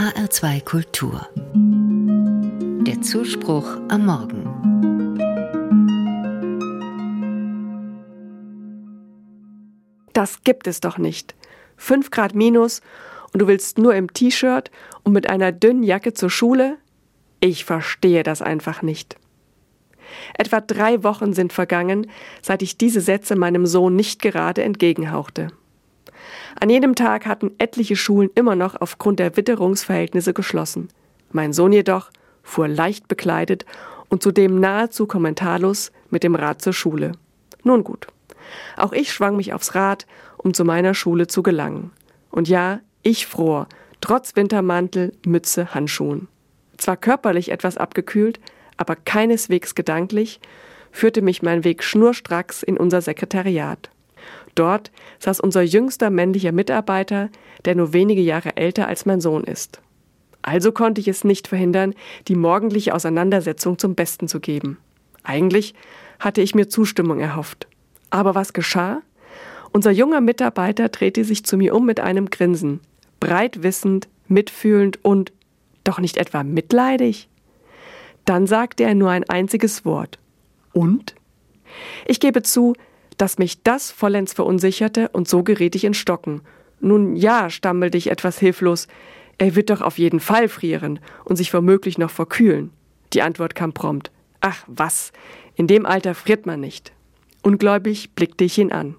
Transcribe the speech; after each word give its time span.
HR2 0.00 0.64
Kultur. 0.64 1.28
Der 2.86 3.02
Zuspruch 3.02 3.66
am 3.90 4.06
Morgen. 4.06 4.46
Das 10.14 10.42
gibt 10.42 10.66
es 10.68 10.80
doch 10.80 10.96
nicht. 10.96 11.34
5 11.76 12.10
Grad 12.10 12.34
minus 12.34 12.80
und 13.34 13.42
du 13.42 13.46
willst 13.46 13.76
nur 13.76 13.94
im 13.94 14.10
T-Shirt 14.10 14.70
und 15.02 15.12
mit 15.12 15.28
einer 15.28 15.52
dünnen 15.52 15.82
Jacke 15.82 16.14
zur 16.14 16.30
Schule? 16.30 16.78
Ich 17.40 17.66
verstehe 17.66 18.22
das 18.22 18.40
einfach 18.40 18.80
nicht. 18.80 19.16
Etwa 20.32 20.62
drei 20.62 21.04
Wochen 21.04 21.34
sind 21.34 21.52
vergangen, 21.52 22.10
seit 22.40 22.62
ich 22.62 22.78
diese 22.78 23.02
Sätze 23.02 23.36
meinem 23.36 23.66
Sohn 23.66 23.96
nicht 23.96 24.22
gerade 24.22 24.62
entgegenhauchte. 24.62 25.48
An 26.58 26.70
jedem 26.70 26.94
Tag 26.94 27.26
hatten 27.26 27.52
etliche 27.58 27.96
Schulen 27.96 28.30
immer 28.34 28.56
noch 28.56 28.80
aufgrund 28.80 29.18
der 29.18 29.36
Witterungsverhältnisse 29.36 30.32
geschlossen. 30.32 30.88
Mein 31.30 31.52
Sohn 31.52 31.72
jedoch 31.72 32.10
fuhr 32.42 32.66
leicht 32.66 33.06
bekleidet 33.08 33.64
und 34.08 34.22
zudem 34.22 34.58
nahezu 34.58 35.06
kommentarlos 35.06 35.92
mit 36.10 36.24
dem 36.24 36.34
Rad 36.34 36.60
zur 36.60 36.72
Schule. 36.72 37.12
Nun 37.62 37.84
gut. 37.84 38.08
Auch 38.76 38.92
ich 38.92 39.12
schwang 39.12 39.36
mich 39.36 39.52
aufs 39.52 39.74
Rad, 39.74 40.06
um 40.38 40.54
zu 40.54 40.64
meiner 40.64 40.94
Schule 40.94 41.26
zu 41.26 41.42
gelangen. 41.42 41.92
Und 42.30 42.48
ja, 42.48 42.80
ich 43.02 43.26
fror, 43.26 43.68
trotz 44.00 44.34
Wintermantel, 44.34 45.12
Mütze, 45.24 45.74
Handschuhen. 45.74 46.28
Zwar 46.76 46.96
körperlich 46.96 47.50
etwas 47.50 47.76
abgekühlt, 47.76 48.40
aber 48.76 48.96
keineswegs 48.96 49.74
gedanklich, 49.74 50.40
führte 50.90 51.22
mich 51.22 51.42
mein 51.42 51.62
Weg 51.62 51.84
schnurstracks 51.84 52.62
in 52.62 52.76
unser 52.76 53.02
Sekretariat. 53.02 53.90
Dort 54.54 54.90
saß 55.18 55.40
unser 55.40 55.62
jüngster 55.62 56.10
männlicher 56.10 56.52
Mitarbeiter, 56.52 57.30
der 57.64 57.74
nur 57.74 57.92
wenige 57.92 58.22
Jahre 58.22 58.56
älter 58.56 58.88
als 58.88 59.06
mein 59.06 59.20
Sohn 59.20 59.44
ist. 59.44 59.80
Also 60.42 60.72
konnte 60.72 61.00
ich 61.00 61.08
es 61.08 61.24
nicht 61.24 61.48
verhindern, 61.48 61.94
die 62.28 62.34
morgendliche 62.34 62.94
Auseinandersetzung 62.94 63.78
zum 63.78 63.94
Besten 63.94 64.28
zu 64.28 64.40
geben. 64.40 64.78
Eigentlich 65.22 65.74
hatte 66.18 66.40
ich 66.40 66.54
mir 66.54 66.68
Zustimmung 66.68 67.20
erhofft. 67.20 67.66
Aber 68.10 68.34
was 68.34 68.52
geschah? 68.52 69.02
Unser 69.72 69.90
junger 69.90 70.20
Mitarbeiter 70.20 70.88
drehte 70.88 71.24
sich 71.24 71.44
zu 71.44 71.56
mir 71.56 71.74
um 71.74 71.86
mit 71.86 72.00
einem 72.00 72.30
Grinsen, 72.30 72.80
breit 73.20 73.62
wissend, 73.62 74.08
mitfühlend 74.26 74.98
und 75.04 75.32
doch 75.84 76.00
nicht 76.00 76.16
etwa 76.16 76.42
mitleidig. 76.42 77.28
Dann 78.24 78.46
sagte 78.46 78.84
er 78.84 78.94
nur 78.94 79.10
ein 79.10 79.28
einziges 79.28 79.84
Wort. 79.84 80.18
Und? 80.72 81.14
Ich 82.06 82.20
gebe 82.20 82.42
zu, 82.42 82.74
dass 83.20 83.36
mich 83.36 83.62
das 83.62 83.90
vollends 83.90 84.32
verunsicherte 84.32 85.10
und 85.10 85.28
so 85.28 85.42
geriet 85.42 85.74
ich 85.74 85.84
in 85.84 85.92
Stocken. 85.92 86.40
Nun 86.80 87.16
ja, 87.16 87.50
stammelte 87.50 87.98
ich 87.98 88.10
etwas 88.10 88.38
hilflos. 88.38 88.88
Er 89.36 89.54
wird 89.54 89.68
doch 89.68 89.82
auf 89.82 89.98
jeden 89.98 90.20
Fall 90.20 90.48
frieren 90.48 91.00
und 91.26 91.36
sich 91.36 91.52
womöglich 91.52 91.98
noch 91.98 92.08
verkühlen. 92.08 92.70
Die 93.12 93.20
Antwort 93.20 93.54
kam 93.54 93.74
prompt. 93.74 94.10
Ach 94.40 94.64
was, 94.68 95.12
in 95.54 95.66
dem 95.66 95.84
Alter 95.84 96.14
friert 96.14 96.46
man 96.46 96.60
nicht. 96.60 96.92
Ungläubig 97.42 98.14
blickte 98.14 98.44
ich 98.44 98.56
ihn 98.56 98.72
an. 98.72 98.96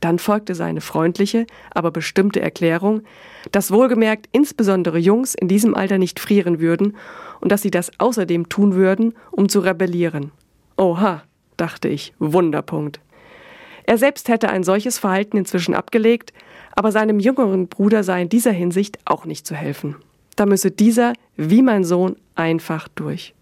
Dann 0.00 0.18
folgte 0.18 0.54
seine 0.54 0.80
freundliche, 0.80 1.46
aber 1.72 1.90
bestimmte 1.90 2.40
Erklärung, 2.40 3.02
dass 3.50 3.70
wohlgemerkt 3.70 4.30
insbesondere 4.32 4.98
Jungs 4.98 5.34
in 5.34 5.48
diesem 5.48 5.74
Alter 5.74 5.98
nicht 5.98 6.20
frieren 6.20 6.58
würden 6.58 6.96
und 7.42 7.52
dass 7.52 7.60
sie 7.60 7.70
das 7.70 7.92
außerdem 8.00 8.48
tun 8.48 8.74
würden, 8.74 9.12
um 9.30 9.50
zu 9.50 9.60
rebellieren. 9.60 10.32
Oha, 10.78 11.22
dachte 11.58 11.88
ich, 11.88 12.14
Wunderpunkt. 12.18 13.00
Er 13.84 13.98
selbst 13.98 14.28
hätte 14.28 14.48
ein 14.50 14.64
solches 14.64 14.98
Verhalten 14.98 15.36
inzwischen 15.36 15.74
abgelegt, 15.74 16.32
aber 16.74 16.92
seinem 16.92 17.20
jüngeren 17.20 17.68
Bruder 17.68 18.04
sei 18.04 18.22
in 18.22 18.28
dieser 18.28 18.52
Hinsicht 18.52 18.98
auch 19.04 19.24
nicht 19.24 19.46
zu 19.46 19.54
helfen. 19.54 19.96
Da 20.36 20.46
müsse 20.46 20.70
dieser, 20.70 21.12
wie 21.36 21.62
mein 21.62 21.84
Sohn, 21.84 22.16
einfach 22.34 22.88
durch. 22.88 23.34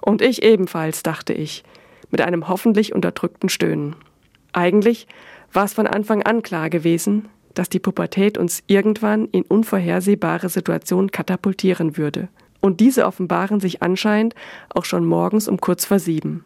Und 0.00 0.22
ich 0.22 0.42
ebenfalls, 0.42 1.02
dachte 1.02 1.32
ich, 1.32 1.62
mit 2.10 2.20
einem 2.20 2.48
hoffentlich 2.48 2.94
unterdrückten 2.94 3.48
Stöhnen. 3.48 3.94
Eigentlich 4.52 5.06
war 5.52 5.64
es 5.64 5.74
von 5.74 5.86
Anfang 5.86 6.22
an 6.22 6.42
klar 6.42 6.70
gewesen, 6.70 7.28
dass 7.54 7.68
die 7.68 7.78
Pubertät 7.78 8.38
uns 8.38 8.62
irgendwann 8.66 9.26
in 9.26 9.42
unvorhersehbare 9.42 10.48
Situationen 10.48 11.10
katapultieren 11.10 11.96
würde. 11.96 12.28
Und 12.60 12.80
diese 12.80 13.06
offenbaren 13.06 13.60
sich 13.60 13.82
anscheinend 13.82 14.34
auch 14.74 14.84
schon 14.84 15.04
morgens 15.04 15.48
um 15.48 15.60
kurz 15.60 15.84
vor 15.84 15.98
sieben. 15.98 16.44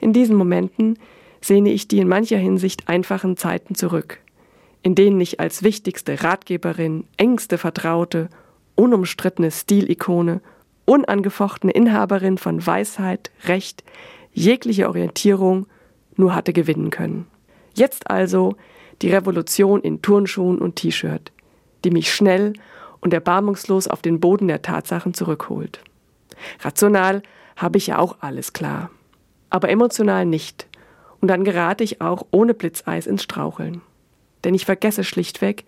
In 0.00 0.12
diesen 0.12 0.36
Momenten 0.36 0.98
sehne 1.44 1.72
ich 1.72 1.88
die 1.88 1.98
in 1.98 2.08
mancher 2.08 2.38
Hinsicht 2.38 2.88
einfachen 2.88 3.36
Zeiten 3.36 3.74
zurück, 3.74 4.18
in 4.82 4.94
denen 4.94 5.20
ich 5.20 5.40
als 5.40 5.62
wichtigste 5.62 6.22
Ratgeberin, 6.22 7.04
engste 7.18 7.58
Vertraute, 7.58 8.30
unumstrittene 8.76 9.50
Stilikone, 9.50 10.40
unangefochtene 10.86 11.72
Inhaberin 11.72 12.38
von 12.38 12.66
Weisheit, 12.66 13.30
Recht, 13.44 13.84
jegliche 14.32 14.88
Orientierung 14.88 15.66
nur 16.16 16.34
hatte 16.34 16.54
gewinnen 16.54 16.88
können. 16.88 17.26
Jetzt 17.74 18.08
also 18.08 18.56
die 19.02 19.10
Revolution 19.10 19.82
in 19.82 20.00
Turnschuhen 20.00 20.58
und 20.58 20.76
T-Shirt, 20.76 21.30
die 21.84 21.90
mich 21.90 22.14
schnell 22.14 22.54
und 23.00 23.12
erbarmungslos 23.12 23.86
auf 23.86 24.00
den 24.00 24.18
Boden 24.18 24.48
der 24.48 24.62
Tatsachen 24.62 25.12
zurückholt. 25.12 25.80
Rational 26.60 27.22
habe 27.56 27.76
ich 27.76 27.88
ja 27.88 27.98
auch 27.98 28.16
alles 28.20 28.54
klar, 28.54 28.90
aber 29.50 29.68
emotional 29.68 30.24
nicht. 30.24 30.68
Und 31.24 31.28
dann 31.28 31.42
gerate 31.42 31.82
ich 31.82 32.02
auch 32.02 32.26
ohne 32.32 32.52
Blitzeis 32.52 33.06
ins 33.06 33.22
Straucheln. 33.22 33.80
Denn 34.44 34.52
ich 34.52 34.66
vergesse 34.66 35.04
schlichtweg, 35.04 35.64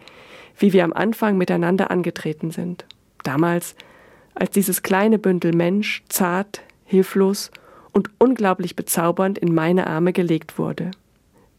wie 0.59 0.75
wir 0.75 0.85
am 0.85 0.93
Anfang 0.93 1.39
miteinander 1.39 1.91
angetreten 1.91 2.51
sind. 2.51 2.85
Damals, 3.25 3.75
als 4.35 4.51
dieses 4.51 4.83
kleine 4.83 5.19
Bündel 5.19 5.55
Mensch 5.55 6.03
zart, 6.11 6.61
hilflos 6.85 7.51
und 7.93 8.11
unglaublich 8.19 8.77
bezaubernd 8.77 9.39
in 9.39 9.55
meine 9.55 9.87
Arme 9.87 10.13
gelegt 10.13 10.59
wurde. 10.59 10.91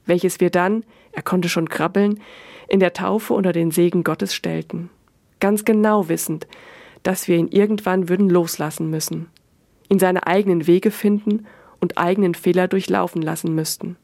Welches 0.05 0.39
wir 0.39 0.51
dann, 0.51 0.83
er 1.11 1.23
konnte 1.23 1.49
schon 1.49 1.67
krabbeln, 1.67 2.21
in 2.67 2.79
der 2.79 2.93
Taufe 2.93 3.33
unter 3.33 3.51
den 3.51 3.71
Segen 3.71 4.03
Gottes 4.03 4.35
stellten. 4.35 4.91
Ganz 5.39 5.65
genau 5.65 6.07
wissend, 6.07 6.45
dass 7.01 7.27
wir 7.27 7.37
ihn 7.37 7.47
irgendwann 7.47 8.09
würden 8.09 8.29
loslassen 8.29 8.91
müssen, 8.91 9.25
ihn 9.89 9.97
seine 9.97 10.27
eigenen 10.27 10.67
Wege 10.67 10.91
finden 10.91 11.47
und 11.79 11.97
eigenen 11.97 12.35
Fehler 12.35 12.67
durchlaufen 12.67 13.21
lassen 13.21 13.53
müssten. 13.55 13.97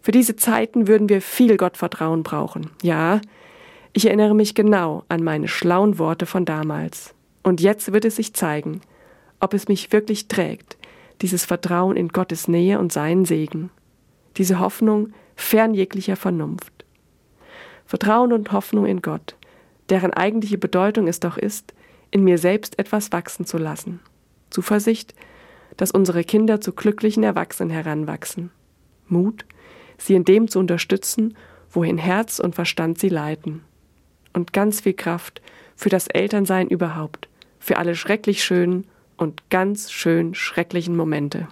Für 0.00 0.12
diese 0.12 0.36
Zeiten 0.36 0.86
würden 0.86 1.08
wir 1.08 1.20
viel 1.20 1.56
Gottvertrauen 1.56 2.22
brauchen. 2.22 2.70
Ja, 2.82 3.20
ich 3.92 4.06
erinnere 4.06 4.34
mich 4.34 4.54
genau 4.54 5.04
an 5.08 5.24
meine 5.24 5.48
schlauen 5.48 5.98
Worte 5.98 6.26
von 6.26 6.44
damals. 6.44 7.14
Und 7.42 7.60
jetzt 7.60 7.92
wird 7.92 8.04
es 8.04 8.16
sich 8.16 8.34
zeigen, 8.34 8.82
ob 9.40 9.54
es 9.54 9.68
mich 9.68 9.92
wirklich 9.92 10.28
trägt, 10.28 10.76
dieses 11.22 11.44
Vertrauen 11.44 11.96
in 11.96 12.08
Gottes 12.08 12.48
Nähe 12.48 12.78
und 12.78 12.92
seinen 12.92 13.24
Segen, 13.24 13.70
diese 14.36 14.58
Hoffnung 14.58 15.12
fern 15.34 15.74
jeglicher 15.74 16.16
Vernunft. 16.16 16.84
Vertrauen 17.86 18.32
und 18.32 18.52
Hoffnung 18.52 18.86
in 18.86 19.00
Gott, 19.00 19.36
deren 19.88 20.12
eigentliche 20.12 20.58
Bedeutung 20.58 21.08
es 21.08 21.20
doch 21.20 21.38
ist, 21.38 21.72
in 22.10 22.24
mir 22.24 22.38
selbst 22.38 22.78
etwas 22.78 23.12
wachsen 23.12 23.46
zu 23.46 23.58
lassen. 23.58 24.00
Zuversicht, 24.50 25.14
dass 25.76 25.90
unsere 25.90 26.24
Kinder 26.24 26.60
zu 26.60 26.72
glücklichen 26.72 27.22
Erwachsenen 27.22 27.70
heranwachsen. 27.70 28.50
Mut, 29.08 29.44
sie 29.98 30.14
in 30.14 30.24
dem 30.24 30.48
zu 30.48 30.58
unterstützen, 30.58 31.36
wohin 31.70 31.98
Herz 31.98 32.38
und 32.38 32.54
Verstand 32.54 32.98
sie 32.98 33.08
leiten. 33.08 33.62
Und 34.32 34.52
ganz 34.52 34.80
viel 34.80 34.94
Kraft 34.94 35.40
für 35.74 35.88
das 35.88 36.08
Elternsein 36.08 36.68
überhaupt, 36.68 37.28
für 37.58 37.76
alle 37.78 37.94
schrecklich 37.94 38.44
schönen 38.44 38.86
und 39.16 39.48
ganz 39.50 39.90
schön 39.90 40.34
schrecklichen 40.34 40.96
Momente. 40.96 41.48